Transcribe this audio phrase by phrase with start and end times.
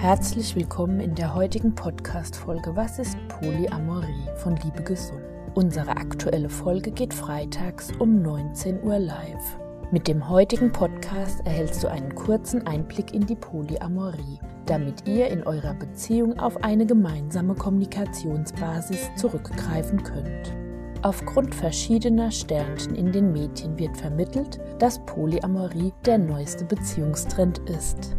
[0.00, 5.20] Herzlich willkommen in der heutigen Podcast-Folge Was ist Polyamorie von Liebe Gesund?
[5.56, 9.58] Unsere aktuelle Folge geht freitags um 19 Uhr live.
[9.90, 15.42] Mit dem heutigen Podcast erhältst du einen kurzen Einblick in die Polyamorie, damit ihr in
[15.42, 20.54] eurer Beziehung auf eine gemeinsame Kommunikationsbasis zurückgreifen könnt.
[21.02, 28.16] Aufgrund verschiedener Sternchen in den Medien wird vermittelt, dass Polyamorie der neueste Beziehungstrend ist.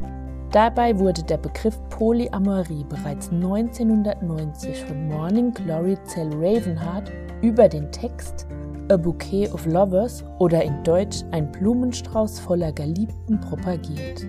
[0.52, 7.12] Dabei wurde der Begriff Polyamorie bereits 1990 von Morning Glory Zell Ravenheart
[7.44, 8.48] über den Text
[8.90, 14.26] A Bouquet of Lovers oder in Deutsch ein Blumenstrauß voller Geliebten propagiert.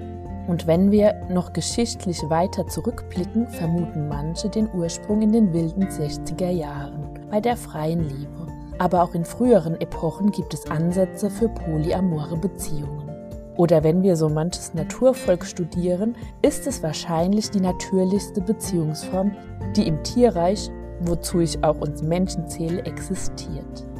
[0.47, 6.50] Und wenn wir noch geschichtlich weiter zurückblicken, vermuten manche den Ursprung in den wilden 60er
[6.50, 8.47] Jahren bei der freien Liebe.
[8.78, 13.09] Aber auch in früheren Epochen gibt es Ansätze für polyamore Beziehungen.
[13.57, 19.33] Oder wenn wir so manches Naturvolk studieren, ist es wahrscheinlich die natürlichste Beziehungsform,
[19.77, 20.70] die im Tierreich,
[21.01, 23.91] wozu ich auch uns Menschen zähle, existiert.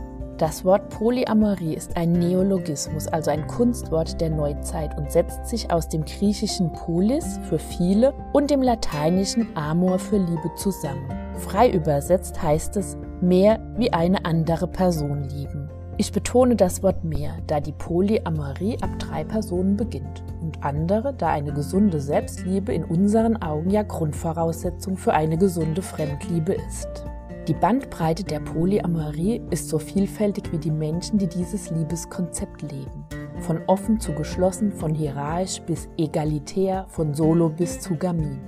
[0.41, 5.87] Das Wort Polyamorie ist ein Neologismus, also ein Kunstwort der Neuzeit und setzt sich aus
[5.87, 11.07] dem griechischen Polis für viele und dem lateinischen Amor für Liebe zusammen.
[11.37, 15.70] Frei übersetzt heißt es mehr wie eine andere Person lieben.
[16.01, 21.29] Ich betone das Wort mehr, da die Polyamorie ab drei Personen beginnt und andere, da
[21.29, 26.89] eine gesunde Selbstliebe in unseren Augen ja Grundvoraussetzung für eine gesunde Fremdliebe ist.
[27.49, 33.05] Die Bandbreite der Polyamorie ist so vielfältig wie die Menschen, die dieses Liebeskonzept leben.
[33.41, 38.41] Von offen zu geschlossen, von hierarchisch bis egalitär, von solo bis zu Gamin.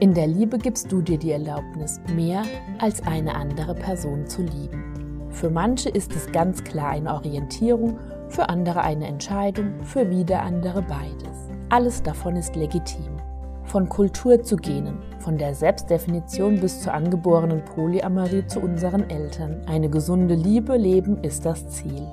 [0.00, 2.42] In der Liebe gibst du dir die Erlaubnis, mehr
[2.78, 4.85] als eine andere Person zu lieben.
[5.36, 7.98] Für manche ist es ganz klar eine Orientierung,
[8.30, 11.50] für andere eine Entscheidung, für wieder andere beides.
[11.68, 13.18] Alles davon ist legitim.
[13.64, 19.60] Von Kultur zu Genen, von der Selbstdefinition bis zur angeborenen Polyamorie zu unseren Eltern.
[19.66, 22.06] Eine gesunde Liebe leben ist das Ziel.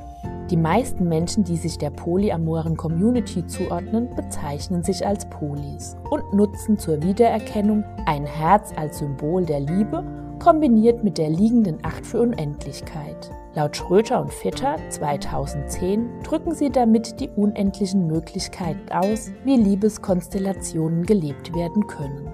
[0.49, 6.77] Die meisten Menschen, die sich der polyamoren Community zuordnen, bezeichnen sich als Polis und nutzen
[6.77, 10.03] zur Wiedererkennung ein Herz als Symbol der Liebe
[10.43, 13.31] kombiniert mit der liegenden Acht für Unendlichkeit.
[13.55, 21.55] Laut Schröter und Fitter 2010 drücken sie damit die unendlichen Möglichkeiten aus, wie Liebeskonstellationen gelebt
[21.55, 22.27] werden können.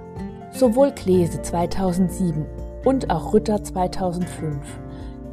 [0.51, 2.47] Sowohl Klese 2007
[2.83, 4.57] und auch Rütter 2005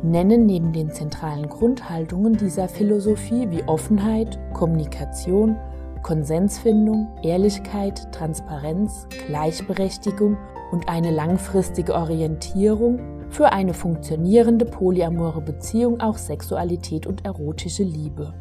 [0.03, 5.57] nennen neben den zentralen Grundhaltungen dieser Philosophie wie Offenheit, Kommunikation,
[6.07, 10.37] Konsensfindung, Ehrlichkeit, Transparenz, Gleichberechtigung
[10.71, 18.33] und eine langfristige Orientierung für eine funktionierende polyamore Beziehung auch Sexualität und erotische Liebe.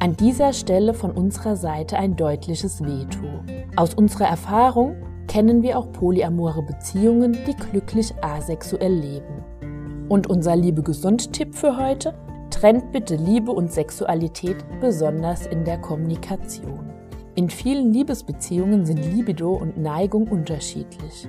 [0.00, 3.28] An dieser Stelle von unserer Seite ein deutliches Veto.
[3.76, 4.96] Aus unserer Erfahrung
[5.28, 10.08] kennen wir auch polyamore Beziehungen, die glücklich asexuell leben.
[10.08, 12.14] Und unser Liebe-Gesund-Tipp für heute?
[12.50, 16.91] Trennt bitte Liebe und Sexualität besonders in der Kommunikation.
[17.34, 21.26] In vielen Liebesbeziehungen sind Libido und Neigung unterschiedlich.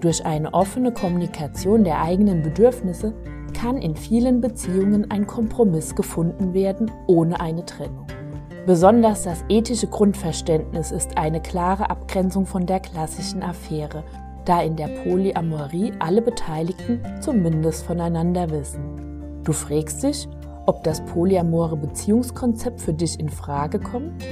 [0.00, 3.14] Durch eine offene Kommunikation der eigenen Bedürfnisse
[3.54, 8.06] kann in vielen Beziehungen ein Kompromiss gefunden werden, ohne eine Trennung.
[8.66, 14.02] Besonders das ethische Grundverständnis ist eine klare Abgrenzung von der klassischen Affäre,
[14.44, 19.42] da in der Polyamorie alle Beteiligten zumindest voneinander wissen.
[19.44, 20.28] Du fragst dich,
[20.66, 24.24] ob das polyamore Beziehungskonzept für dich in Frage kommt?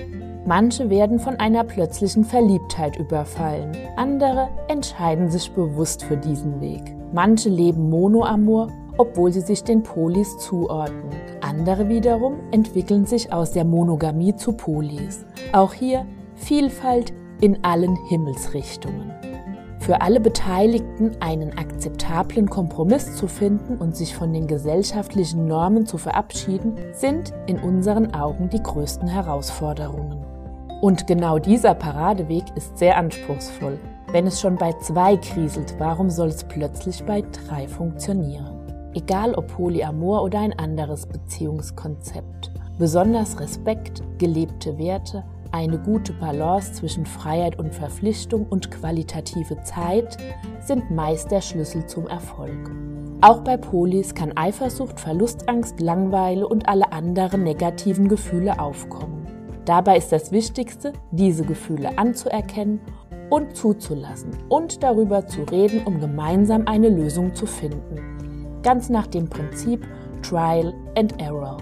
[0.47, 6.95] Manche werden von einer plötzlichen Verliebtheit überfallen, andere entscheiden sich bewusst für diesen Weg.
[7.15, 8.69] Manche leben Monoamor,
[8.99, 11.11] obwohl sie sich den Polis zuordnen.
[11.41, 15.25] Andere wiederum entwickeln sich aus der Monogamie zu Polis.
[15.53, 19.13] Auch hier Vielfalt in allen Himmelsrichtungen.
[19.81, 25.97] Für alle Beteiligten einen akzeptablen Kompromiss zu finden und sich von den gesellschaftlichen Normen zu
[25.97, 30.24] verabschieden, sind in unseren Augen die größten Herausforderungen.
[30.81, 33.79] Und genau dieser Paradeweg ist sehr anspruchsvoll.
[34.13, 38.91] Wenn es schon bei zwei kriselt, warum soll es plötzlich bei drei funktionieren?
[38.95, 42.53] Egal ob Polyamor oder ein anderes Beziehungskonzept.
[42.79, 50.17] Besonders Respekt, gelebte Werte, eine gute Balance zwischen Freiheit und Verpflichtung und qualitative Zeit
[50.61, 52.71] sind meist der Schlüssel zum Erfolg.
[53.21, 59.24] Auch bei Polis kann Eifersucht, Verlustangst, Langweile und alle anderen negativen Gefühle aufkommen.
[59.65, 62.81] Dabei ist das Wichtigste, diese Gefühle anzuerkennen
[63.31, 68.61] und zuzulassen und darüber zu reden, um gemeinsam eine Lösung zu finden.
[68.63, 69.87] Ganz nach dem Prinzip
[70.23, 71.59] Trial and Error.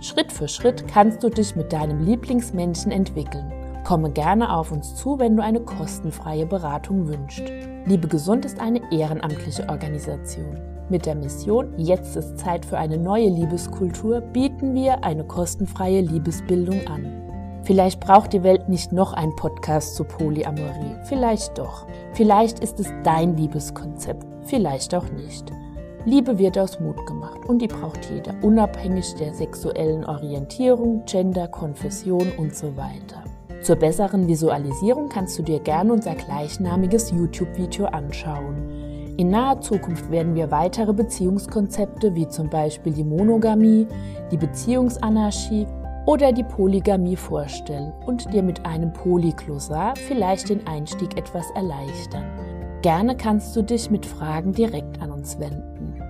[0.00, 3.52] Schritt für Schritt kannst du dich mit deinem Lieblingsmenschen entwickeln.
[3.84, 7.44] Komme gerne auf uns zu, wenn du eine kostenfreie Beratung wünschst.
[7.84, 10.58] Liebe Gesund ist eine ehrenamtliche Organisation.
[10.88, 16.86] Mit der Mission Jetzt ist Zeit für eine neue Liebeskultur bieten wir eine kostenfreie Liebesbildung
[16.86, 17.23] an.
[17.64, 20.96] Vielleicht braucht die Welt nicht noch einen Podcast zu Polyamorie.
[21.04, 21.86] Vielleicht doch.
[22.12, 24.26] Vielleicht ist es dein Liebeskonzept.
[24.42, 25.50] Vielleicht auch nicht.
[26.04, 32.30] Liebe wird aus Mut gemacht und die braucht jeder, unabhängig der sexuellen Orientierung, Gender, Konfession
[32.36, 33.24] und so weiter.
[33.62, 39.14] Zur besseren Visualisierung kannst du dir gerne unser gleichnamiges YouTube-Video anschauen.
[39.16, 43.86] In naher Zukunft werden wir weitere Beziehungskonzepte wie zum Beispiel die Monogamie,
[44.30, 45.66] die Beziehungsanarchie
[46.06, 52.24] oder die Polygamie vorstellen und dir mit einem Polyglosar vielleicht den Einstieg etwas erleichtern.
[52.82, 56.00] Gerne kannst du dich mit Fragen direkt an uns wenden.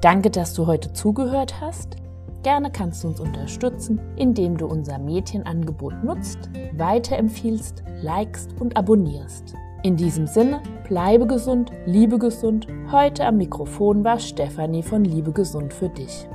[0.00, 1.96] Danke, dass du heute zugehört hast.
[2.42, 9.54] Gerne kannst du uns unterstützen, indem du unser Mädchenangebot nutzt, weiterempfiehlst, likest und abonnierst.
[9.84, 12.66] In diesem Sinne, bleibe gesund, liebe gesund.
[12.90, 16.28] Heute am Mikrofon war Stefanie von Liebe gesund für dich.